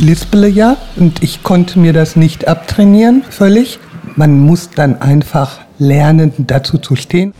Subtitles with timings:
[0.00, 3.78] lispele ja und ich konnte mir das nicht abtrainieren, völlig.
[4.16, 7.32] Man muss dann einfach lernen, dazu zu stehen.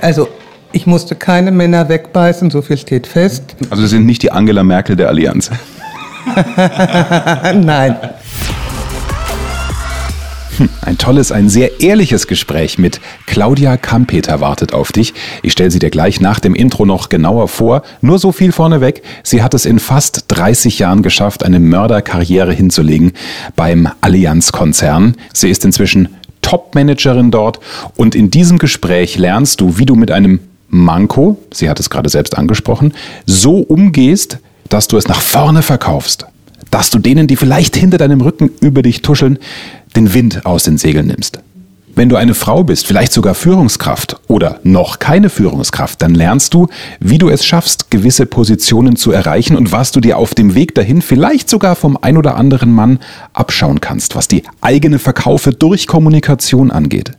[0.00, 0.28] Also,
[0.72, 3.56] ich musste keine Männer wegbeißen, so viel steht fest.
[3.70, 5.50] Also, Sie sind nicht die Angela Merkel der Allianz.
[7.54, 7.96] Nein.
[10.82, 15.14] Ein tolles, ein sehr ehrliches Gespräch mit Claudia Kampeter wartet auf dich.
[15.42, 17.82] Ich stelle sie dir gleich nach dem Intro noch genauer vor.
[18.00, 19.02] Nur so viel vorneweg.
[19.22, 23.12] Sie hat es in fast 30 Jahren geschafft, eine Mörderkarriere hinzulegen
[23.56, 25.16] beim Allianz-Konzern.
[25.32, 26.08] Sie ist inzwischen
[26.42, 27.60] Top-Managerin dort
[27.96, 32.08] und in diesem Gespräch lernst du, wie du mit einem Manko, sie hat es gerade
[32.08, 32.94] selbst angesprochen,
[33.26, 34.38] so umgehst,
[34.68, 36.26] dass du es nach vorne verkaufst.
[36.70, 39.38] Dass du denen, die vielleicht hinter deinem Rücken über dich tuscheln,
[39.96, 41.40] den Wind aus den Segeln nimmst.
[41.98, 46.68] Wenn du eine Frau bist, vielleicht sogar Führungskraft oder noch keine Führungskraft, dann lernst du,
[47.00, 50.76] wie du es schaffst, gewisse Positionen zu erreichen und was du dir auf dem Weg
[50.76, 53.00] dahin vielleicht sogar vom ein oder anderen Mann
[53.32, 57.14] abschauen kannst, was die eigene Verkaufe durch Kommunikation angeht.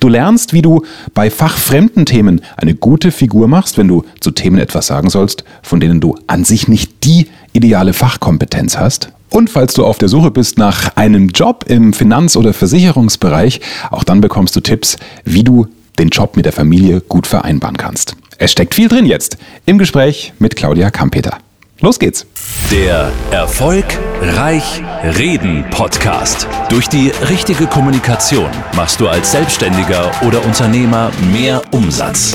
[0.00, 0.82] Du lernst, wie du
[1.14, 5.78] bei fachfremden Themen eine gute Figur machst, wenn du zu Themen etwas sagen sollst, von
[5.78, 9.08] denen du an sich nicht die ideale Fachkompetenz hast.
[9.30, 14.04] Und falls du auf der Suche bist nach einem Job im Finanz- oder Versicherungsbereich, auch
[14.04, 15.66] dann bekommst du Tipps, wie du
[15.98, 18.16] den Job mit der Familie gut vereinbaren kannst.
[18.38, 21.38] Es steckt viel drin jetzt im Gespräch mit Claudia Kampeter.
[21.80, 22.26] Los geht's.
[22.70, 23.84] Der Erfolg
[24.20, 24.82] Reich
[25.18, 26.48] Reden Podcast.
[26.68, 32.34] Durch die richtige Kommunikation machst du als Selbstständiger oder Unternehmer mehr Umsatz.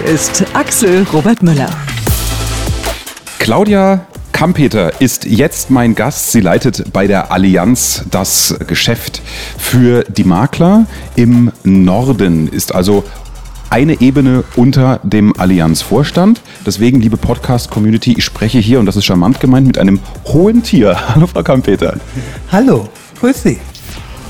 [0.00, 1.68] ist, Axel Robert Müller.
[3.38, 6.32] Claudia Kampeter ist jetzt mein Gast.
[6.32, 9.22] Sie leitet bei der Allianz das Geschäft
[9.56, 13.04] für die Makler im Norden, ist also
[13.70, 16.40] eine Ebene unter dem Allianz-Vorstand.
[16.64, 20.96] Deswegen, liebe Podcast-Community, ich spreche hier, und das ist charmant gemeint, mit einem hohen Tier.
[21.14, 21.96] Hallo, Frau Kampeter.
[22.50, 22.88] Hallo,
[23.20, 23.58] grüß Sie.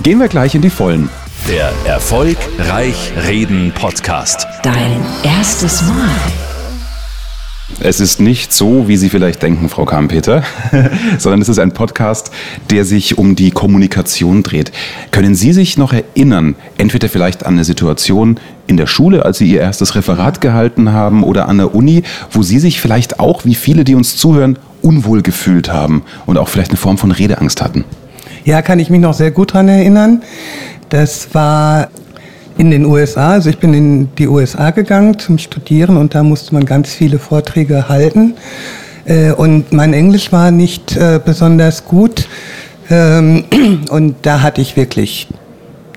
[0.03, 1.09] Gehen wir gleich in die Vollen.
[1.49, 4.47] Der Erfolg Reich Reden Podcast.
[4.63, 6.11] Dein erstes Mal.
[7.81, 10.43] Es ist nicht so, wie Sie vielleicht denken, Frau Kampeter,
[11.19, 12.33] sondern es ist ein Podcast,
[12.69, 14.73] der sich um die Kommunikation dreht.
[15.11, 19.51] Können Sie sich noch erinnern, entweder vielleicht an eine Situation in der Schule, als Sie
[19.51, 23.55] Ihr erstes Referat gehalten haben, oder an der Uni, wo Sie sich vielleicht auch, wie
[23.55, 27.87] viele, die uns zuhören, unwohl gefühlt haben und auch vielleicht eine Form von Redeangst hatten?
[28.49, 30.23] Ja, kann ich mich noch sehr gut daran erinnern.
[30.89, 31.89] Das war
[32.57, 33.33] in den USA.
[33.33, 37.19] Also ich bin in die USA gegangen zum Studieren und da musste man ganz viele
[37.19, 38.37] Vorträge halten.
[39.05, 42.27] Äh, und mein Englisch war nicht äh, besonders gut.
[42.89, 43.45] Ähm,
[43.91, 45.29] und da hatte ich wirklich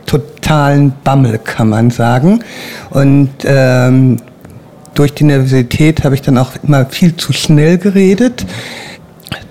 [0.05, 2.43] totalen Bammel, kann man sagen.
[2.89, 4.17] Und ähm,
[4.93, 8.45] durch die Universität habe ich dann auch immer viel zu schnell geredet.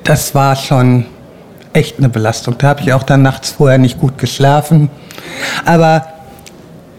[0.05, 1.07] Das war schon
[1.73, 2.57] echt eine Belastung.
[2.59, 4.91] Da habe ich auch dann nachts vorher nicht gut geschlafen.
[5.65, 6.05] Aber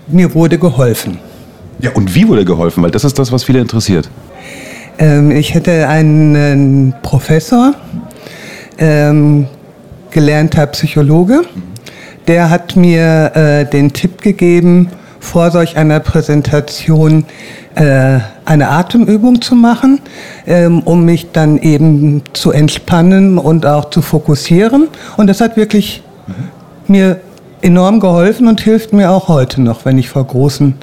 [0.08, 1.20] mir wurde geholfen.
[1.80, 2.84] Ja, und wie wurde geholfen?
[2.84, 4.10] Weil das ist das, was viele interessiert.
[5.00, 7.74] Ähm, ich hätte einen Professor,
[8.78, 9.48] ähm,
[10.12, 11.42] gelernter Psychologe,
[12.28, 14.90] der hat mir äh, den Tipp gegeben,
[15.22, 17.26] vor solch einer Präsentation
[17.76, 20.02] äh, eine Atemübung zu machen,
[20.46, 24.90] ähm, um mich dann eben zu entspannen und auch zu fokussieren.
[25.16, 26.34] Und das hat wirklich mhm.
[26.94, 27.20] mir
[27.62, 30.74] enorm geholfen und hilft mir auch heute noch, wenn ich vor großen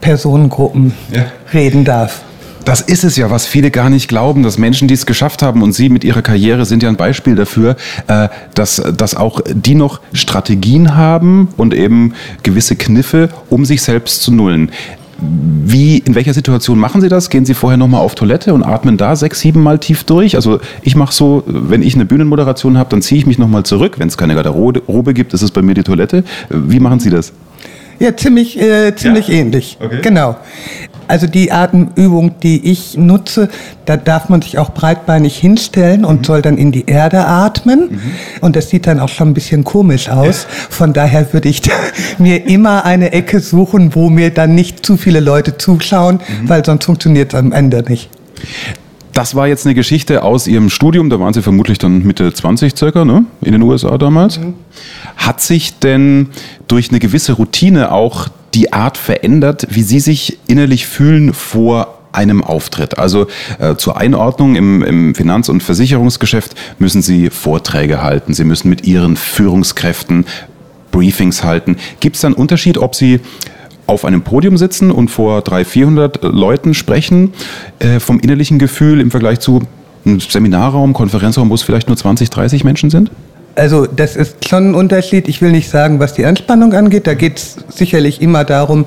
[0.00, 1.24] Personengruppen ja.
[1.52, 2.22] reden darf.
[2.64, 5.62] Das ist es ja, was viele gar nicht glauben, dass Menschen, die es geschafft haben
[5.62, 7.76] und Sie mit Ihrer Karriere sind ja ein Beispiel dafür,
[8.06, 14.22] äh, dass, dass auch die noch Strategien haben und eben gewisse Kniffe, um sich selbst
[14.22, 14.70] zu nullen.
[15.18, 17.30] Wie, in welcher Situation machen Sie das?
[17.30, 20.34] Gehen Sie vorher nochmal auf Toilette und atmen da sechs, sieben Mal tief durch?
[20.34, 23.98] Also ich mache so, wenn ich eine Bühnenmoderation habe, dann ziehe ich mich nochmal zurück.
[23.98, 26.24] Wenn es keine Garderobe gibt, ist es bei mir die Toilette.
[26.48, 27.32] Wie machen Sie das?
[28.02, 29.34] Ja, ziemlich, äh, ziemlich ja?
[29.34, 29.78] ähnlich.
[29.80, 30.00] Okay.
[30.02, 30.36] Genau.
[31.06, 33.48] Also die Atemübung, die ich nutze,
[33.84, 36.24] da darf man sich auch breitbeinig hinstellen und mhm.
[36.24, 37.90] soll dann in die Erde atmen.
[37.92, 38.00] Mhm.
[38.40, 40.48] Und das sieht dann auch schon ein bisschen komisch aus.
[40.68, 41.62] Von daher würde ich
[42.18, 46.48] mir immer eine Ecke suchen, wo mir dann nicht zu viele Leute zuschauen, mhm.
[46.48, 48.10] weil sonst funktioniert es am Ende nicht.
[49.12, 52.76] Das war jetzt eine Geschichte aus Ihrem Studium, da waren Sie vermutlich dann Mitte 20
[52.76, 53.26] circa, ne?
[53.42, 54.40] in den USA damals.
[55.16, 56.28] Hat sich denn
[56.68, 62.44] durch eine gewisse Routine auch die Art verändert, wie Sie sich innerlich fühlen vor einem
[62.44, 62.98] Auftritt.
[62.98, 63.26] Also
[63.58, 68.86] äh, zur Einordnung im, im Finanz- und Versicherungsgeschäft müssen Sie Vorträge halten, Sie müssen mit
[68.86, 70.26] Ihren Führungskräften
[70.90, 71.76] Briefings halten.
[72.00, 73.20] Gibt es da einen Unterschied, ob Sie
[73.86, 77.32] auf einem Podium sitzen und vor 300, 400 Leuten sprechen,
[77.78, 79.62] äh, vom innerlichen Gefühl im Vergleich zu
[80.04, 83.10] einem Seminarraum, Konferenzraum, wo es vielleicht nur 20, 30 Menschen sind?
[83.54, 85.28] Also das ist schon ein Unterschied.
[85.28, 87.06] Ich will nicht sagen, was die Anspannung angeht.
[87.06, 88.86] Da geht es sicherlich immer darum,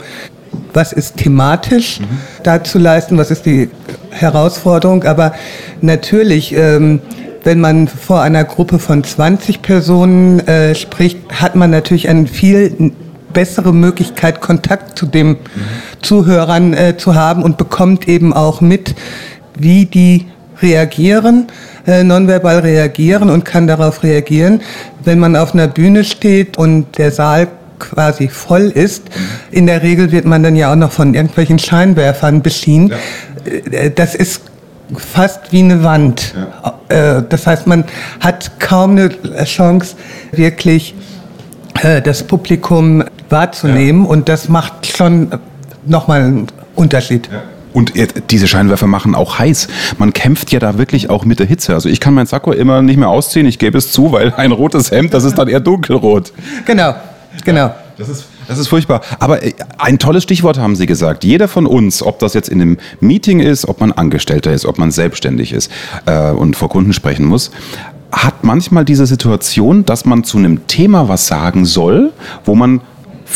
[0.73, 2.05] was ist thematisch mhm.
[2.43, 3.69] da zu leisten, was ist die
[4.11, 5.03] Herausforderung.
[5.03, 5.33] Aber
[5.81, 7.01] natürlich, ähm,
[7.43, 12.91] wenn man vor einer Gruppe von 20 Personen äh, spricht, hat man natürlich eine viel
[13.33, 15.37] bessere Möglichkeit, Kontakt zu den mhm.
[16.01, 18.95] Zuhörern äh, zu haben und bekommt eben auch mit,
[19.57, 20.25] wie die
[20.61, 21.47] reagieren,
[21.85, 24.61] äh, nonverbal reagieren und kann darauf reagieren.
[25.03, 27.47] Wenn man auf einer Bühne steht und der Saal
[27.79, 29.03] quasi voll ist,
[29.51, 32.89] in der Regel wird man dann ja auch noch von irgendwelchen Scheinwerfern beschienen.
[32.89, 33.77] Ja.
[33.79, 34.41] Äh, das ist
[34.95, 36.33] fast wie eine Wand.
[36.89, 37.17] Ja.
[37.17, 37.85] Äh, das heißt, man
[38.19, 39.09] hat kaum eine
[39.45, 39.95] Chance,
[40.31, 40.95] wirklich
[41.81, 44.09] äh, das Publikum wahrzunehmen ja.
[44.09, 45.29] und das macht schon
[45.85, 47.29] nochmal einen Unterschied.
[47.75, 47.91] Und
[48.29, 49.67] diese Scheinwerfer machen auch heiß.
[49.97, 51.73] Man kämpft ja da wirklich auch mit der Hitze.
[51.73, 54.53] Also ich kann mein Sakko immer nicht mehr ausziehen, ich gebe es zu, weil ein
[54.53, 56.31] rotes Hemd, das ist dann eher dunkelrot.
[56.65, 56.95] Genau,
[57.43, 57.75] genau.
[57.97, 59.01] Das ist, das ist furchtbar.
[59.19, 61.25] Aber äh, ein tolles Stichwort haben Sie gesagt.
[61.25, 64.77] Jeder von uns, ob das jetzt in einem Meeting ist, ob man Angestellter ist, ob
[64.77, 65.69] man selbstständig ist
[66.05, 67.51] äh, und vor Kunden sprechen muss,
[68.09, 72.13] hat manchmal diese Situation, dass man zu einem Thema was sagen soll,
[72.45, 72.79] wo man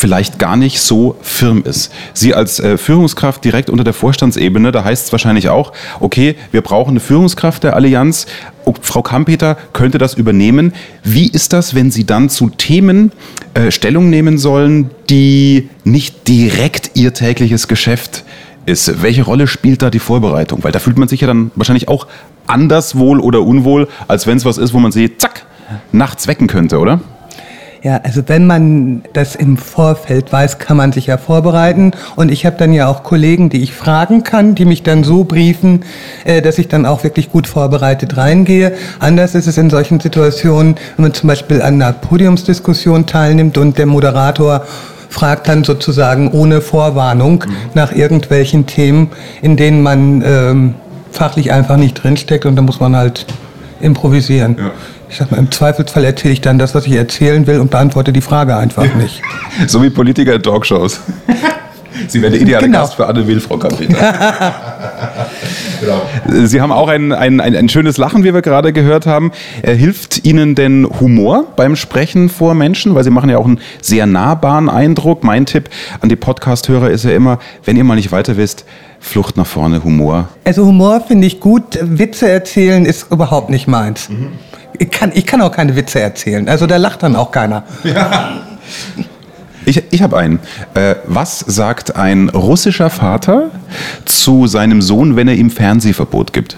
[0.00, 1.92] vielleicht gar nicht so firm ist.
[2.14, 6.62] Sie als äh, Führungskraft direkt unter der Vorstandsebene, da heißt es wahrscheinlich auch, okay, wir
[6.62, 8.26] brauchen eine Führungskraft der Allianz.
[8.64, 10.72] Oh, Frau Kampeter könnte das übernehmen.
[11.04, 13.12] Wie ist das, wenn Sie dann zu Themen
[13.52, 18.24] äh, Stellung nehmen sollen, die nicht direkt Ihr tägliches Geschäft
[18.64, 19.02] ist?
[19.02, 20.64] Welche Rolle spielt da die Vorbereitung?
[20.64, 22.06] Weil da fühlt man sich ja dann wahrscheinlich auch
[22.46, 25.44] anders wohl oder unwohl, als wenn es was ist, wo man sie zack
[25.92, 27.00] nachts wecken könnte, oder?
[27.82, 31.92] Ja, also wenn man das im Vorfeld weiß, kann man sich ja vorbereiten.
[32.14, 35.24] Und ich habe dann ja auch Kollegen, die ich fragen kann, die mich dann so
[35.24, 35.84] briefen,
[36.24, 38.74] äh, dass ich dann auch wirklich gut vorbereitet reingehe.
[38.98, 43.78] Anders ist es in solchen Situationen, wenn man zum Beispiel an einer Podiumsdiskussion teilnimmt und
[43.78, 44.66] der Moderator
[45.08, 47.54] fragt dann sozusagen ohne Vorwarnung mhm.
[47.72, 49.10] nach irgendwelchen Themen,
[49.40, 50.74] in denen man ähm,
[51.10, 53.26] fachlich einfach nicht drinsteckt und da muss man halt
[53.80, 54.56] improvisieren.
[54.58, 54.70] Ja
[55.10, 58.12] ich sag mal, im Zweifelsfall erzähle ich dann das, was ich erzählen will und beantworte
[58.12, 59.20] die Frage einfach nicht.
[59.66, 61.00] so wie Politiker in Talkshows.
[62.08, 62.80] Sie wären der ideale genau.
[62.80, 63.94] Gast für Anne Will, Frau Kapeter.
[65.80, 66.02] genau.
[66.46, 69.32] Sie haben auch ein, ein, ein, schönes Lachen, wie wir gerade gehört haben.
[69.62, 72.94] Er hilft Ihnen denn Humor beim Sprechen vor Menschen?
[72.94, 75.24] Weil Sie machen ja auch einen sehr nahbaren Eindruck.
[75.24, 75.68] Mein Tipp
[76.00, 78.64] an die Podcast-Hörer ist ja immer, wenn ihr mal nicht weiter wisst,
[79.00, 80.28] Flucht nach vorne, Humor.
[80.44, 81.78] Also Humor finde ich gut.
[81.82, 84.08] Witze erzählen ist überhaupt nicht meins.
[84.08, 84.30] Mhm
[84.80, 86.48] ich kann, ich kann auch keine Witze erzählen.
[86.48, 87.64] Also da lacht dann auch keiner.
[87.84, 88.40] Ja.
[89.66, 90.40] Ich, ich habe einen.
[90.72, 93.50] Äh, was sagt ein russischer Vater
[94.06, 96.56] zu seinem Sohn, wenn er ihm Fernsehverbot gibt?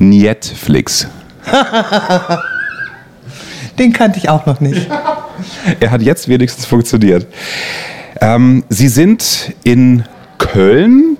[0.00, 1.06] Netflix.
[3.78, 4.88] Den kannte ich auch noch nicht.
[5.80, 7.28] er hat jetzt wenigstens funktioniert.
[8.20, 10.04] Ähm, Sie sind in
[10.38, 11.16] Köln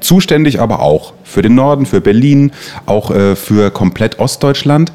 [0.00, 2.52] zuständig aber auch für den Norden, für Berlin,
[2.86, 4.92] auch äh, für komplett Ostdeutschland.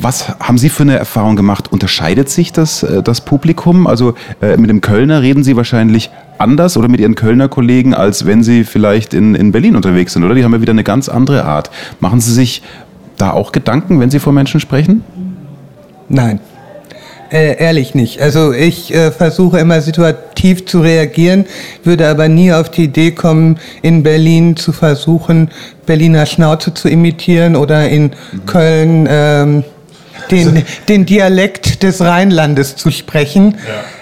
[0.00, 1.72] Was haben Sie für eine Erfahrung gemacht?
[1.72, 3.86] Unterscheidet sich das, äh, das Publikum?
[3.86, 8.24] Also äh, mit dem Kölner reden Sie wahrscheinlich anders oder mit Ihren Kölner Kollegen, als
[8.24, 10.36] wenn Sie vielleicht in, in Berlin unterwegs sind, oder?
[10.36, 11.70] Die haben ja wieder eine ganz andere Art.
[11.98, 12.62] Machen Sie sich
[13.16, 15.02] da auch Gedanken, wenn Sie vor Menschen sprechen?
[16.08, 16.38] Nein.
[17.30, 18.22] Äh, ehrlich nicht.
[18.22, 21.44] Also ich äh, versuche immer situativ zu reagieren,
[21.84, 25.50] würde aber nie auf die Idee kommen, in Berlin zu versuchen,
[25.84, 28.46] Berliner Schnauze zu imitieren oder in mhm.
[28.46, 29.64] Köln ähm,
[30.30, 33.56] den, den Dialekt des Rheinlandes zu sprechen.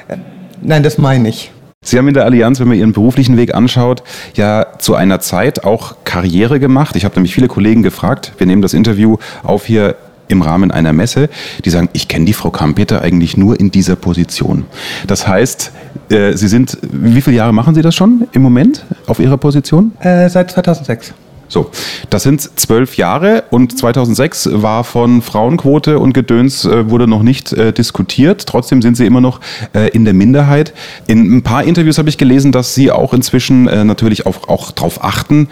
[0.09, 0.15] Ja.
[0.15, 0.19] Äh,
[0.63, 1.51] nein, das meine ich.
[1.85, 4.03] Sie haben in der Allianz, wenn man Ihren beruflichen Weg anschaut,
[4.35, 6.97] ja zu einer Zeit auch Karriere gemacht.
[6.97, 9.95] Ich habe nämlich viele Kollegen gefragt, wir nehmen das Interview auf hier
[10.29, 11.29] im Rahmen einer Messe,
[11.65, 14.65] die sagen, ich kenne die Frau Kampeter eigentlich nur in dieser Position.
[15.07, 15.73] Das heißt,
[16.11, 19.93] äh, Sie sind, wie viele Jahre machen Sie das schon im Moment auf Ihrer Position?
[20.01, 21.15] Äh, seit 2006.
[21.49, 21.71] So,
[22.11, 27.53] das sind zwölf Jahre und 2006 war von Frauenquote und Gedöns äh, wurde noch nicht
[27.53, 28.47] äh, diskutiert.
[28.47, 29.41] Trotzdem sind sie immer noch
[29.73, 30.75] äh, in der Minderheit.
[31.07, 34.73] In ein paar Interviews habe ich gelesen, dass sie auch inzwischen äh, natürlich auch, auch
[34.73, 35.49] darauf achten,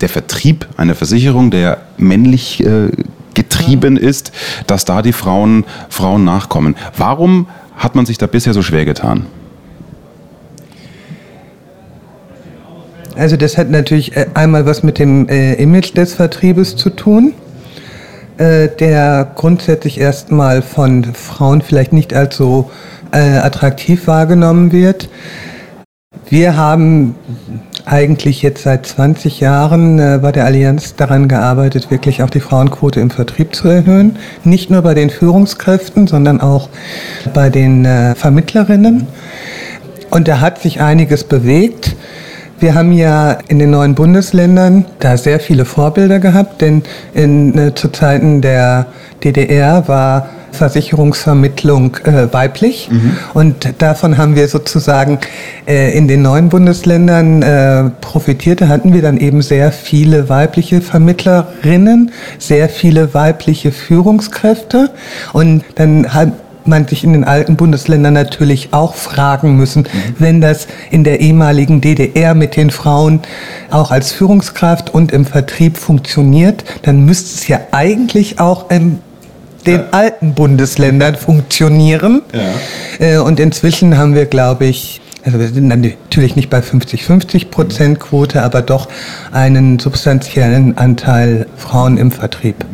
[0.00, 2.88] der Vertrieb einer Versicherung, der männlich äh,
[3.38, 4.32] getrieben ist,
[4.66, 6.74] dass da die Frauen, Frauen nachkommen.
[6.96, 9.26] Warum hat man sich da bisher so schwer getan?
[13.16, 17.32] Also das hat natürlich äh, einmal was mit dem äh, Image des Vertriebes zu tun,
[18.38, 22.70] äh, der grundsätzlich erstmal von Frauen vielleicht nicht als so
[23.10, 25.08] attraktiv wahrgenommen wird.
[26.28, 27.14] Wir haben
[27.88, 33.00] eigentlich jetzt seit 20 Jahren äh, bei der Allianz daran gearbeitet, wirklich auch die Frauenquote
[33.00, 34.16] im Vertrieb zu erhöhen.
[34.44, 36.68] Nicht nur bei den Führungskräften, sondern auch
[37.32, 39.06] bei den äh, Vermittlerinnen.
[40.10, 41.96] Und da hat sich einiges bewegt.
[42.60, 46.82] Wir haben ja in den neuen Bundesländern da sehr viele Vorbilder gehabt, denn
[47.14, 48.86] in, äh, zu Zeiten der
[49.24, 52.88] DDR war Versicherungsvermittlung äh, weiblich.
[52.90, 53.16] Mhm.
[53.34, 55.18] Und davon haben wir sozusagen
[55.66, 58.60] äh, in den neuen Bundesländern äh, profitiert.
[58.60, 64.90] Da hatten wir dann eben sehr viele weibliche Vermittlerinnen, sehr viele weibliche Führungskräfte.
[65.32, 66.32] Und dann hat
[66.68, 70.14] man sich in den alten Bundesländern natürlich auch fragen müssen, mhm.
[70.18, 73.20] wenn das in der ehemaligen DDR mit den Frauen
[73.70, 78.98] auch als Führungskraft und im Vertrieb funktioniert, dann müsste es ja eigentlich auch im
[79.68, 82.22] den alten Bundesländern funktionieren.
[82.32, 83.06] Ja.
[83.06, 88.00] Äh, und inzwischen haben wir, glaube ich, also wir sind natürlich nicht bei 50-50 Prozent
[88.00, 88.88] Quote, aber doch
[89.30, 92.64] einen substanziellen Anteil Frauen im Vertrieb.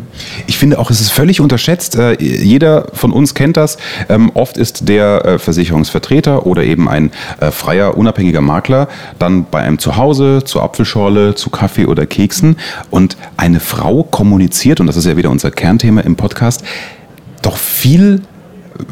[0.47, 1.97] Ich finde auch, es ist völlig unterschätzt.
[1.97, 3.77] Äh, jeder von uns kennt das.
[4.09, 8.87] Ähm, oft ist der äh, Versicherungsvertreter oder eben ein äh, freier, unabhängiger Makler
[9.19, 12.57] dann bei einem zu Hause, zu Apfelschorle, zu Kaffee oder Keksen.
[12.91, 16.63] Und eine Frau kommuniziert, und das ist ja wieder unser Kernthema im Podcast,
[17.43, 18.23] doch viel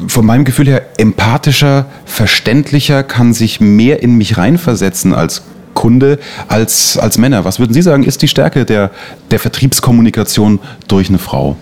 [0.09, 5.42] von meinem Gefühl her empathischer, verständlicher, kann sich mehr in mich reinversetzen als
[5.75, 6.18] Kunde
[6.49, 7.44] als, als Männer.
[7.44, 8.90] Was würden Sie sagen, ist die Stärke der,
[9.30, 11.56] der Vertriebskommunikation durch eine Frau?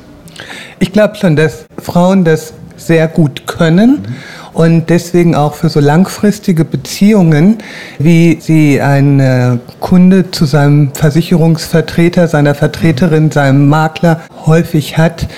[0.78, 4.02] Ich glaube schon, dass Frauen das sehr gut können.
[4.02, 4.14] Mhm
[4.52, 7.58] und deswegen auch für so langfristige Beziehungen,
[7.98, 15.28] wie sie ein äh, Kunde zu seinem Versicherungsvertreter, seiner Vertreterin, seinem Makler häufig hat,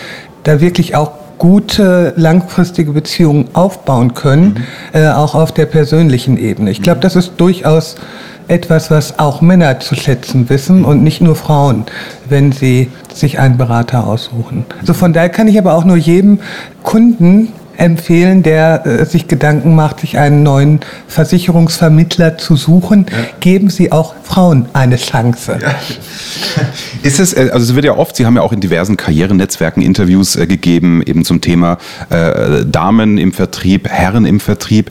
[0.44, 5.00] da wirklich auch gute langfristige Beziehungen aufbauen können, mhm.
[5.00, 6.70] äh, auch auf der persönlichen Ebene.
[6.70, 7.96] Ich glaube, das ist durchaus
[8.46, 11.84] etwas, was auch Männer zu schätzen wissen und nicht nur Frauen,
[12.28, 14.66] wenn sie sich einen Berater aussuchen.
[14.78, 16.38] Also von daher kann ich aber auch nur jedem
[16.84, 23.06] Kunden empfehlen, der äh, sich Gedanken macht, sich einen neuen Versicherungsvermittler zu suchen.
[23.10, 23.16] Ja.
[23.40, 25.58] Geben Sie auch Frauen eine Chance.
[25.60, 25.74] Ja.
[27.02, 29.82] Ist es, äh, also es wird ja oft, Sie haben ja auch in diversen Karrierenetzwerken
[29.82, 31.78] Interviews äh, gegeben, eben zum Thema
[32.10, 34.90] äh, Damen im Vertrieb, Herren im Vertrieb.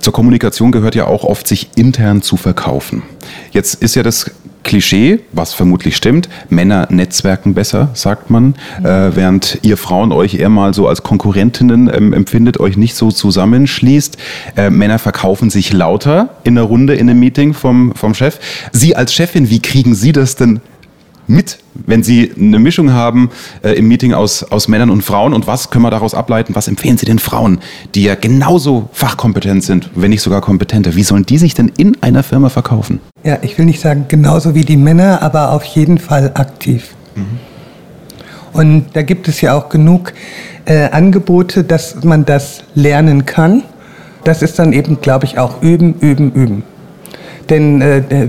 [0.00, 3.04] Zur Kommunikation gehört ja auch oft, sich intern zu verkaufen.
[3.52, 8.86] Jetzt ist ja das Klischee, was vermutlich stimmt, Männer netzwerken besser, sagt man, mhm.
[8.86, 13.10] äh, während ihr Frauen euch eher mal so als Konkurrentinnen ähm, empfindet, euch nicht so
[13.10, 14.16] zusammenschließt.
[14.56, 18.38] Äh, Männer verkaufen sich lauter in der Runde, in einem Meeting vom, vom Chef.
[18.72, 20.60] Sie als Chefin, wie kriegen Sie das denn
[21.32, 23.30] mit, wenn Sie eine Mischung haben
[23.62, 25.32] äh, im Meeting aus, aus Männern und Frauen?
[25.32, 26.54] Und was können wir daraus ableiten?
[26.54, 27.60] Was empfehlen Sie den Frauen,
[27.94, 30.94] die ja genauso fachkompetent sind, wenn nicht sogar kompetenter?
[30.94, 33.00] Wie sollen die sich denn in einer Firma verkaufen?
[33.24, 36.94] Ja, ich will nicht sagen genauso wie die Männer, aber auf jeden Fall aktiv.
[37.14, 37.38] Mhm.
[38.52, 40.12] Und da gibt es ja auch genug
[40.66, 43.62] äh, Angebote, dass man das lernen kann.
[44.24, 46.62] Das ist dann eben, glaube ich, auch üben, üben, üben.
[47.52, 48.28] Denn äh,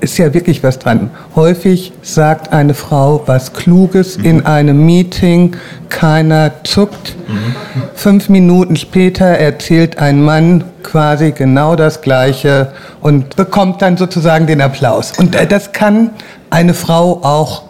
[0.00, 1.10] ist ja wirklich was dran.
[1.34, 4.24] Häufig sagt eine Frau was Kluges mhm.
[4.24, 5.56] in einem Meeting,
[5.88, 7.16] keiner zuckt.
[7.26, 7.54] Mhm.
[7.94, 14.60] Fünf Minuten später erzählt ein Mann quasi genau das Gleiche und bekommt dann sozusagen den
[14.60, 15.14] Applaus.
[15.18, 16.10] Und äh, das kann
[16.50, 17.64] eine Frau auch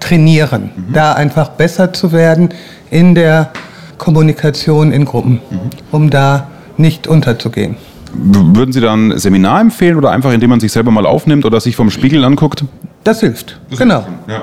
[0.00, 0.92] trainieren, mhm.
[0.94, 2.48] da einfach besser zu werden
[2.90, 3.50] in der
[3.98, 5.58] Kommunikation in Gruppen, mhm.
[5.92, 6.46] um da
[6.78, 7.76] nicht unterzugehen.
[8.18, 11.60] Würden Sie dann ein Seminar empfehlen oder einfach, indem man sich selber mal aufnimmt oder
[11.60, 12.64] sich vom Spiegel anguckt?
[13.04, 14.04] Das hilft, das genau.
[14.04, 14.42] Hilft ja.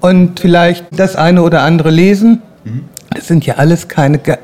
[0.00, 2.42] Und vielleicht das eine oder andere lesen.
[2.64, 2.84] Mhm.
[3.10, 4.36] Das sind ja alles keine Ge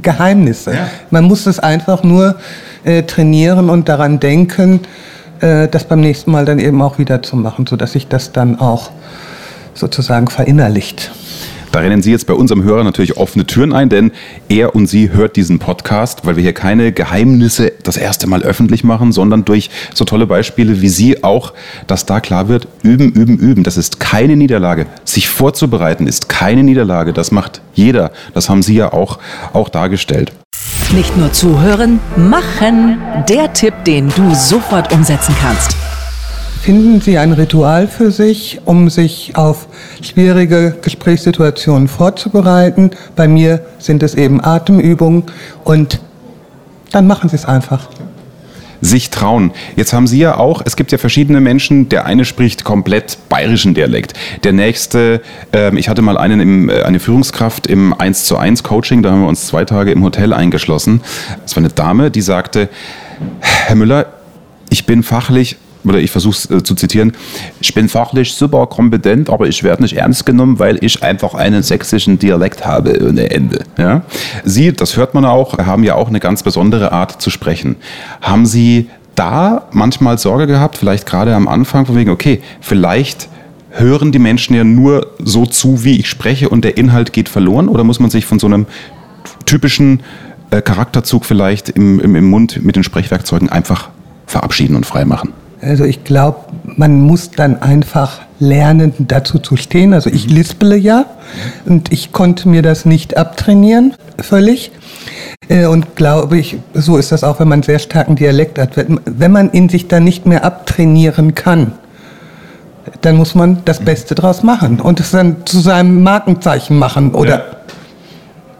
[0.00, 0.74] Geheimnisse.
[0.74, 0.88] Ja.
[1.10, 2.36] Man muss es einfach nur
[2.84, 4.80] äh, trainieren und daran denken,
[5.40, 8.60] äh, das beim nächsten Mal dann eben auch wieder zu machen, sodass sich das dann
[8.60, 8.90] auch
[9.74, 11.10] sozusagen verinnerlicht.
[11.78, 14.10] Da rennen Sie jetzt bei unserem Hörer natürlich offene Türen ein, denn
[14.48, 18.82] er und sie hört diesen Podcast, weil wir hier keine Geheimnisse das erste Mal öffentlich
[18.82, 21.52] machen, sondern durch so tolle Beispiele wie Sie auch,
[21.86, 23.62] dass da klar wird, üben, üben, üben.
[23.62, 24.86] Das ist keine Niederlage.
[25.04, 27.12] Sich vorzubereiten ist keine Niederlage.
[27.12, 28.10] Das macht jeder.
[28.34, 29.20] Das haben Sie ja auch,
[29.52, 30.32] auch dargestellt.
[30.96, 32.98] Nicht nur zuhören, machen.
[33.28, 35.76] Der Tipp, den du sofort umsetzen kannst.
[36.68, 39.68] Finden Sie ein Ritual für sich, um sich auf
[40.02, 42.90] schwierige Gesprächssituationen vorzubereiten.
[43.16, 45.22] Bei mir sind es eben Atemübungen
[45.64, 45.98] und
[46.92, 47.88] dann machen Sie es einfach
[48.82, 49.52] sich trauen.
[49.76, 53.72] Jetzt haben Sie ja auch, es gibt ja verschiedene Menschen, der eine spricht komplett bayerischen
[53.72, 54.12] Dialekt.
[54.44, 55.22] Der nächste,
[55.54, 59.10] äh, ich hatte mal einen im, äh, eine Führungskraft im 1 zu 1 Coaching, da
[59.10, 61.00] haben wir uns zwei Tage im Hotel eingeschlossen.
[61.46, 62.68] Es war eine Dame, die sagte,
[63.40, 64.04] Herr Müller,
[64.68, 67.12] ich bin fachlich oder ich versuche es äh, zu zitieren,
[67.60, 71.62] ich bin fachlich super kompetent, aber ich werde nicht ernst genommen, weil ich einfach einen
[71.62, 73.64] sächsischen Dialekt habe ohne Ende.
[73.76, 74.02] Ja?
[74.44, 77.76] Sie, das hört man auch, haben ja auch eine ganz besondere Art zu sprechen.
[78.20, 83.28] Haben Sie da manchmal Sorge gehabt, vielleicht gerade am Anfang, von wegen, okay, vielleicht
[83.70, 87.68] hören die Menschen ja nur so zu, wie ich spreche und der Inhalt geht verloren?
[87.68, 88.66] Oder muss man sich von so einem
[89.44, 90.02] typischen
[90.50, 93.88] äh, Charakterzug vielleicht im, im, im Mund mit den Sprechwerkzeugen einfach
[94.26, 95.32] verabschieden und freimachen?
[95.60, 99.92] Also ich glaube, man muss dann einfach lernen, dazu zu stehen.
[99.92, 101.06] Also ich lispele ja
[101.66, 104.70] und ich konnte mir das nicht abtrainieren, völlig.
[105.48, 108.70] Äh, und glaube ich, so ist das auch, wenn man sehr starken Dialekt hat.
[108.76, 111.72] Wenn man ihn sich dann nicht mehr abtrainieren kann,
[113.00, 117.38] dann muss man das Beste draus machen und es dann zu seinem Markenzeichen machen oder
[117.38, 117.44] ja.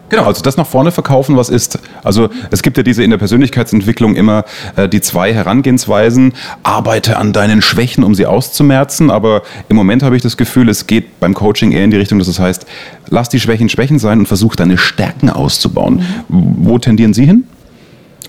[0.09, 1.79] Genau, also das nach vorne verkaufen, was ist.
[2.03, 4.43] Also es gibt ja diese in der Persönlichkeitsentwicklung immer
[4.75, 6.33] äh, die zwei Herangehensweisen.
[6.63, 9.11] Arbeite an deinen Schwächen, um sie auszumerzen.
[9.11, 12.19] Aber im Moment habe ich das Gefühl, es geht beim Coaching eher in die Richtung,
[12.19, 12.65] dass es heißt,
[13.09, 16.03] lass die Schwächen Schwächen sein und versuch deine Stärken auszubauen.
[16.27, 16.55] Mhm.
[16.59, 17.45] Wo tendieren Sie hin?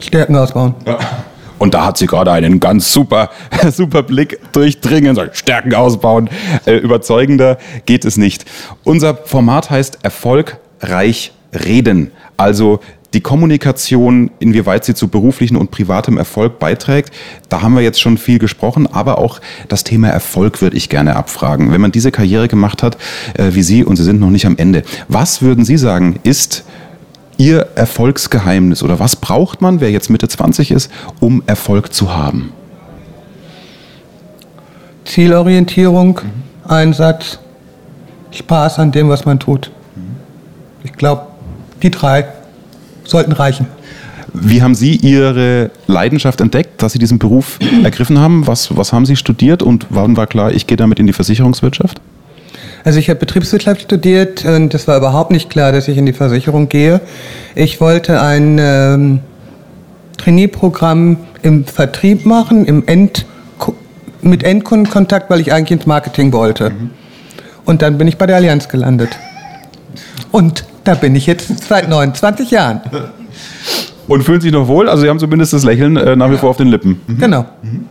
[0.01, 0.75] Stärken ausbauen.
[0.87, 0.99] Ja.
[1.59, 3.29] Und da hat sie gerade einen ganz super,
[3.71, 6.31] super Blick durchdringen, sagt, Stärken ausbauen.
[6.65, 8.47] Äh, überzeugender geht es nicht.
[8.83, 12.11] Unser Format heißt Erfolgreich reden.
[12.37, 12.81] Also
[13.13, 17.13] die Kommunikation, inwieweit sie zu beruflichen und privatem Erfolg beiträgt,
[17.49, 21.17] da haben wir jetzt schon viel gesprochen, aber auch das Thema Erfolg würde ich gerne
[21.17, 21.73] abfragen.
[21.73, 22.97] Wenn man diese Karriere gemacht hat,
[23.35, 26.65] äh, wie Sie, und Sie sind noch nicht am Ende, was würden Sie sagen, ist
[27.37, 32.53] Ihr Erfolgsgeheimnis oder was braucht man, wer jetzt Mitte 20 ist, um Erfolg zu haben?
[35.05, 36.71] Zielorientierung, mhm.
[36.71, 37.41] Einsatz,
[38.31, 39.73] Spaß an dem, was man tut.
[40.85, 41.30] Ich glaube,
[41.83, 42.27] die drei
[43.05, 43.67] sollten reichen.
[44.33, 48.47] Wie haben Sie Ihre Leidenschaft entdeckt, dass Sie diesen Beruf ergriffen haben?
[48.47, 52.01] Was, was haben Sie studiert und wann war klar, ich gehe damit in die Versicherungswirtschaft?
[52.85, 56.13] Also ich habe Betriebswirtschaft studiert und es war überhaupt nicht klar, dass ich in die
[56.13, 57.01] Versicherung gehe.
[57.55, 59.21] Ich wollte ein ähm,
[60.17, 63.27] Trainee-Programm im Vertrieb machen, im End,
[64.23, 66.71] mit Endkundenkontakt, weil ich eigentlich ins Marketing wollte.
[66.71, 66.91] Mhm.
[67.65, 69.11] Und dann bin ich bei der Allianz gelandet.
[70.33, 72.81] Und da bin ich jetzt seit 29 Jahren.
[74.09, 74.89] Und fühlen sich noch wohl?
[74.89, 77.01] Also Sie haben zumindest das Lächeln äh, nach wie vor auf den Lippen.
[77.07, 77.19] Mhm.
[77.19, 77.47] Genau.
[77.63, 77.85] Mhm.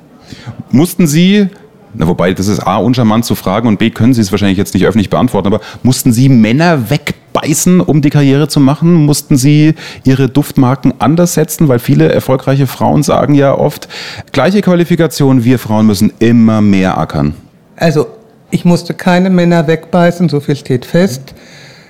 [0.71, 1.47] Mussten Sie,
[1.93, 4.73] na wobei das ist A, uncharmant zu fragen und B, können Sie es wahrscheinlich jetzt
[4.73, 9.05] nicht öffentlich beantworten, aber mussten Sie Männer wegbeißen, um die Karriere zu machen?
[9.05, 11.69] Mussten Sie Ihre Duftmarken anders setzen?
[11.69, 13.87] Weil viele erfolgreiche Frauen sagen ja oft,
[14.33, 17.33] gleiche Qualifikation, wir Frauen müssen immer mehr ackern.
[17.77, 18.07] Also
[18.51, 21.33] ich musste keine Männer wegbeißen, so viel steht fest.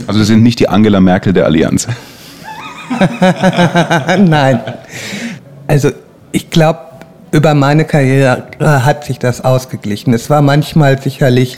[0.08, 1.88] Also Sie sind nicht die Angela Merkel der Allianz.
[4.18, 4.62] Nein.
[5.68, 5.92] Also
[6.32, 6.80] ich glaube,
[7.32, 10.14] über meine Karriere hat sich das ausgeglichen.
[10.14, 11.58] Es war manchmal sicherlich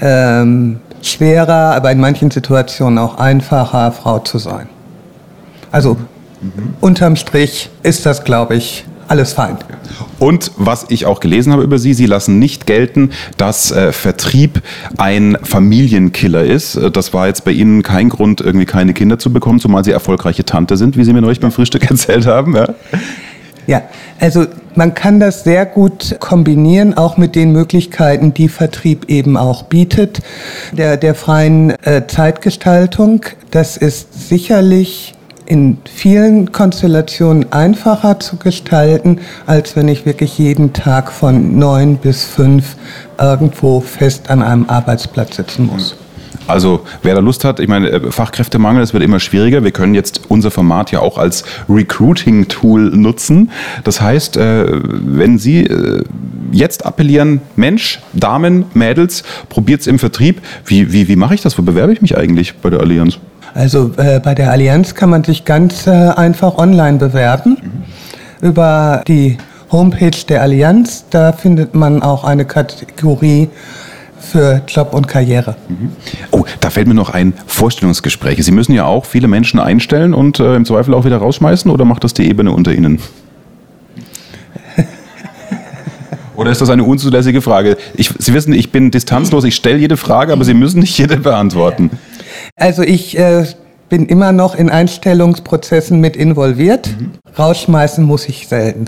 [0.00, 4.68] ähm, schwerer, aber in manchen Situationen auch einfacher, Frau zu sein.
[5.72, 5.96] Also
[6.40, 6.74] mhm.
[6.80, 9.58] unterm Strich ist das, glaube ich, alles fein.
[10.18, 14.62] Und was ich auch gelesen habe über Sie, Sie lassen nicht gelten, dass äh, Vertrieb
[14.96, 16.76] ein Familienkiller ist.
[16.76, 19.90] Äh, das war jetzt bei Ihnen kein Grund, irgendwie keine Kinder zu bekommen, zumal Sie
[19.90, 22.56] erfolgreiche Tante sind, wie Sie mir neulich beim Frühstück erzählt haben.
[22.56, 22.66] Ja,
[23.66, 23.82] ja
[24.20, 29.64] also man kann das sehr gut kombinieren, auch mit den Möglichkeiten, die Vertrieb eben auch
[29.64, 30.20] bietet,
[30.72, 33.22] der, der freien äh, Zeitgestaltung.
[33.50, 35.15] Das ist sicherlich
[35.46, 42.24] in vielen Konstellationen einfacher zu gestalten, als wenn ich wirklich jeden Tag von neun bis
[42.24, 42.76] fünf
[43.18, 45.96] irgendwo fest an einem Arbeitsplatz sitzen muss.
[46.46, 49.64] Also wer da Lust hat, ich meine, äh, Fachkräftemangel, das wird immer schwieriger.
[49.64, 53.50] Wir können jetzt unser Format ja auch als Recruiting-Tool nutzen.
[53.84, 56.04] Das heißt, äh, wenn Sie äh,
[56.52, 60.40] jetzt appellieren, Mensch, Damen, Mädels, probiert es im Vertrieb.
[60.64, 61.58] Wie, wie, wie mache ich das?
[61.58, 63.18] Wo bewerbe ich mich eigentlich bei der Allianz?
[63.56, 68.48] Also äh, bei der Allianz kann man sich ganz äh, einfach online bewerben mhm.
[68.48, 69.38] über die
[69.72, 71.06] Homepage der Allianz.
[71.08, 73.48] Da findet man auch eine Kategorie
[74.20, 75.56] für Job und Karriere.
[75.68, 75.92] Mhm.
[76.32, 78.44] Oh, da fällt mir noch ein Vorstellungsgespräch.
[78.44, 81.86] Sie müssen ja auch viele Menschen einstellen und äh, im Zweifel auch wieder rausschmeißen oder
[81.86, 83.00] macht das die Ebene unter Ihnen?
[86.36, 87.78] Oder ist das eine unzulässige Frage?
[87.94, 91.16] Ich, Sie wissen, ich bin distanzlos, ich stelle jede Frage, aber Sie müssen nicht jede
[91.16, 91.90] beantworten.
[92.56, 93.44] Also ich äh,
[93.88, 96.88] bin immer noch in Einstellungsprozessen mit involviert.
[96.88, 97.10] Mhm.
[97.38, 98.86] Rausschmeißen muss ich selten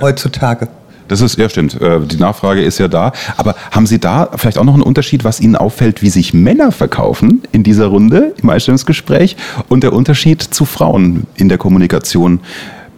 [0.00, 0.68] heutzutage.
[1.08, 3.12] Das ist, ja stimmt, äh, die Nachfrage ist ja da.
[3.38, 6.70] Aber haben Sie da vielleicht auch noch einen Unterschied, was Ihnen auffällt, wie sich Männer
[6.70, 9.36] verkaufen in dieser Runde im Einstellungsgespräch
[9.68, 12.40] und der Unterschied zu Frauen in der Kommunikation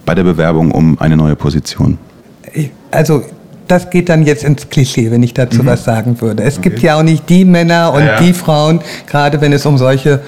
[0.05, 1.97] bei der Bewerbung um eine neue Position?
[2.91, 3.23] Also
[3.67, 5.67] das geht dann jetzt ins Klischee, wenn ich dazu mhm.
[5.67, 6.43] was sagen würde.
[6.43, 6.69] Es okay.
[6.69, 8.19] gibt ja auch nicht die Männer und ja.
[8.19, 10.21] die Frauen, gerade wenn es um solche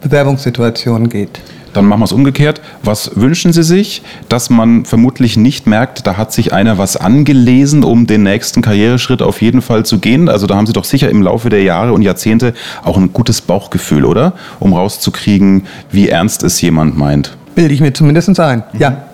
[0.00, 1.40] Bewerbungssituationen geht.
[1.74, 2.60] Dann machen wir es umgekehrt.
[2.82, 7.84] Was wünschen Sie sich, dass man vermutlich nicht merkt, da hat sich einer was angelesen,
[7.84, 10.28] um den nächsten Karriereschritt auf jeden Fall zu gehen?
[10.28, 13.42] Also da haben Sie doch sicher im Laufe der Jahre und Jahrzehnte auch ein gutes
[13.42, 14.32] Bauchgefühl, oder?
[14.58, 17.36] Um rauszukriegen, wie ernst es jemand meint.
[17.54, 18.80] Bilde ich mir zumindest ein, mhm.
[18.80, 19.04] ja.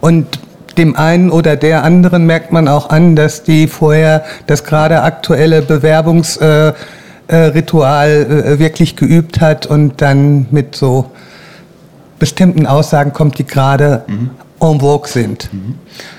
[0.00, 0.26] Und
[0.78, 5.62] dem einen oder der anderen merkt man auch an, dass die vorher das gerade aktuelle
[5.62, 6.74] Bewerbungsritual
[7.28, 11.10] äh, äh, wirklich geübt hat und dann mit so
[12.18, 14.30] bestimmten Aussagen kommt, die gerade mhm.
[14.60, 15.52] en vogue sind.
[15.52, 15.74] Mhm.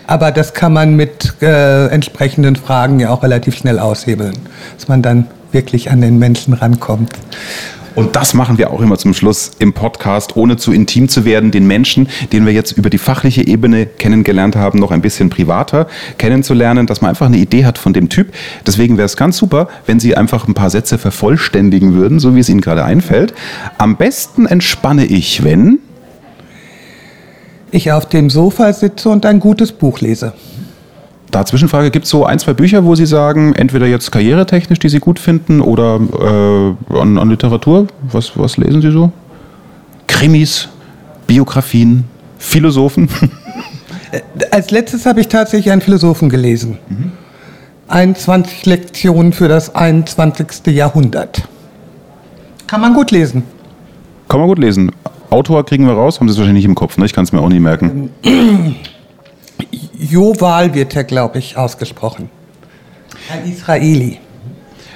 [0.08, 4.34] Aber das kann man mit äh, entsprechenden Fragen ja auch relativ schnell aushebeln,
[4.78, 7.12] dass man dann wirklich an den Menschen rankommt.
[7.96, 11.52] Und das machen wir auch immer zum Schluss im Podcast, ohne zu intim zu werden,
[11.52, 15.88] den Menschen, den wir jetzt über die fachliche Ebene kennengelernt haben, noch ein bisschen privater
[16.18, 18.34] kennenzulernen, dass man einfach eine Idee hat von dem Typ.
[18.66, 22.40] Deswegen wäre es ganz super, wenn Sie einfach ein paar Sätze vervollständigen würden, so wie
[22.40, 23.34] es Ihnen gerade einfällt.
[23.78, 25.80] Am besten entspanne ich, wenn
[27.72, 30.34] ich auf dem Sofa sitze und ein gutes Buch lese.
[31.32, 34.90] Da Zwischenfrage, gibt es so ein, zwei Bücher, wo Sie sagen, entweder jetzt karrieretechnisch, die
[34.90, 37.88] Sie gut finden, oder äh, an, an, Literatur?
[38.12, 39.12] Was, was lesen Sie so?
[40.08, 40.68] Krimis,
[41.28, 42.04] Biografien,
[42.38, 43.10] Philosophen?
[44.14, 44.20] Äh,
[44.52, 46.78] als letztes habe ich tatsächlich einen Philosophen gelesen.
[46.90, 47.14] Mhm.
[47.88, 50.76] 21 Lektionen für das 21.
[50.76, 51.48] Jahrhundert.
[52.68, 53.44] Kann man gut lesen.
[54.28, 54.92] Kann man gut lesen.
[55.30, 57.06] Autor kriegen wir raus, haben Sie es wahrscheinlich nicht im Kopf, ne?
[57.06, 58.10] ich kann es mir auch nicht merken.
[60.02, 62.30] Joval wird er, glaube ich, ausgesprochen.
[63.32, 64.18] Ein Israeli.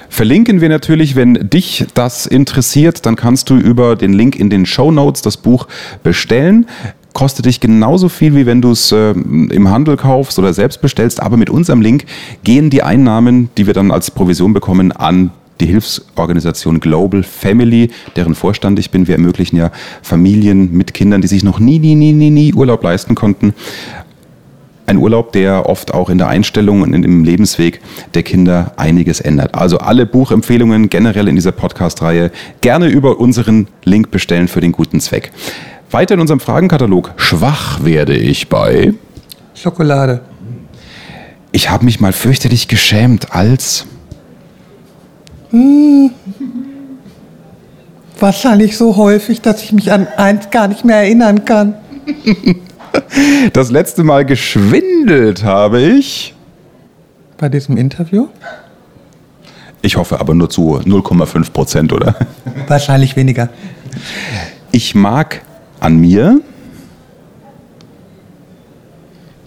[0.09, 4.65] Verlinken wir natürlich, wenn dich das interessiert, dann kannst du über den Link in den
[4.65, 5.67] Show Notes das Buch
[6.03, 6.65] bestellen
[7.13, 11.23] kostet dich genauso viel, wie wenn du es äh, im Handel kaufst oder selbst bestellst.
[11.23, 12.03] Aber mit unserem Link
[12.43, 18.35] gehen die Einnahmen, die wir dann als Provision bekommen, an die Hilfsorganisation Global Family, deren
[18.35, 19.07] Vorstand ich bin.
[19.07, 22.83] Wir ermöglichen ja Familien mit Kindern, die sich noch nie, nie, nie, nie, nie Urlaub
[22.83, 23.53] leisten konnten.
[24.87, 27.81] Ein Urlaub, der oft auch in der Einstellung und im Lebensweg
[28.13, 29.55] der Kinder einiges ändert.
[29.55, 34.99] Also alle Buchempfehlungen generell in dieser Podcast-Reihe gerne über unseren Link bestellen für den guten
[34.99, 35.31] Zweck.
[35.89, 37.13] Weiter in unserem Fragenkatalog.
[37.17, 38.93] Schwach werde ich bei
[39.55, 40.21] Schokolade.
[41.51, 43.85] Ich habe mich mal fürchterlich geschämt als
[45.55, 46.11] hm.
[48.19, 51.75] Wahrscheinlich so häufig, dass ich mich an eins gar nicht mehr erinnern kann.
[53.53, 56.33] Das letzte Mal geschwindelt habe ich.
[57.37, 58.27] Bei diesem Interview?
[59.81, 62.15] Ich hoffe aber nur zu 0,5 Prozent, oder?
[62.67, 63.49] Wahrscheinlich weniger.
[64.71, 65.41] Ich mag
[65.79, 66.41] an mir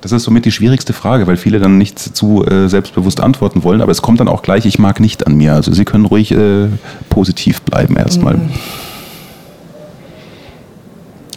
[0.00, 3.80] das ist somit die schwierigste Frage, weil viele dann nicht zu äh, selbstbewusst antworten wollen.
[3.82, 5.54] Aber es kommt dann auch gleich, ich mag nicht an mir.
[5.54, 6.68] Also Sie können ruhig äh,
[7.08, 8.40] positiv bleiben erstmal.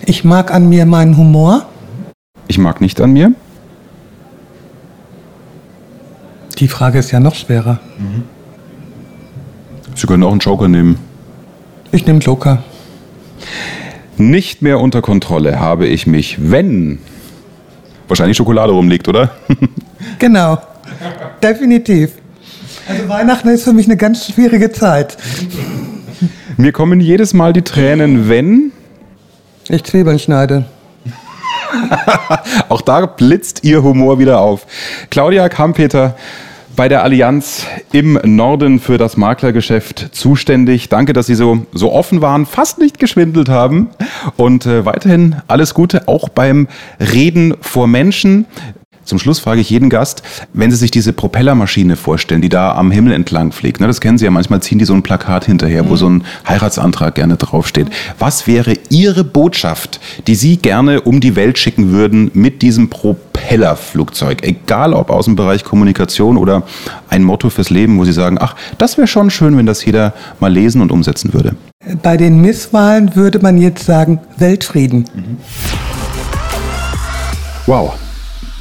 [0.06, 1.66] Ich mag an mir meinen Humor.
[2.52, 3.32] Ich mag nicht an mir.
[6.58, 7.80] Die Frage ist ja noch schwerer.
[7.98, 8.24] Mhm.
[9.96, 10.98] Sie können auch einen Joker nehmen.
[11.94, 12.62] Ich nehme Joker.
[14.18, 17.00] Nicht mehr unter Kontrolle habe ich mich, wenn
[18.10, 19.32] wahrscheinlich Schokolade rumliegt, oder?
[20.20, 20.58] Genau,
[21.42, 22.12] definitiv.
[22.86, 25.16] Also Weihnachten ist für mich eine ganz schwierige Zeit.
[26.58, 28.74] Mir kommen jedes Mal die Tränen, wenn
[29.70, 30.66] ich Zwiebeln schneide.
[32.70, 34.66] Auch da blitzt ihr Humor wieder auf.
[35.10, 36.16] Claudia Kampeter,
[36.76, 40.90] bei der Allianz im Norden für das Maklergeschäft zuständig.
[40.90, 43.90] Danke, dass Sie so, so offen waren, fast nicht geschwindelt haben.
[44.38, 46.68] Und äh, weiterhin alles Gute, auch beim
[47.00, 48.46] Reden vor Menschen.
[49.12, 52.92] Zum Schluss frage ich jeden Gast, wenn Sie sich diese Propellermaschine vorstellen, die da am
[52.92, 55.90] Himmel entlang fliegt, ne, das kennen Sie ja, manchmal ziehen die so ein Plakat hinterher,
[55.90, 57.88] wo so ein Heiratsantrag gerne draufsteht.
[58.20, 64.44] Was wäre Ihre Botschaft, die Sie gerne um die Welt schicken würden mit diesem Propellerflugzeug?
[64.44, 66.64] Egal ob aus dem Bereich Kommunikation oder
[67.10, 70.14] ein Motto fürs Leben, wo Sie sagen, ach, das wäre schon schön, wenn das jeder
[70.40, 71.58] mal lesen und umsetzen würde.
[72.02, 75.04] Bei den Misswahlen würde man jetzt sagen Weltfrieden.
[77.66, 77.94] Wow.